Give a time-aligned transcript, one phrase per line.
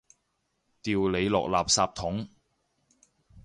[0.81, 2.27] 掉你落垃圾桶！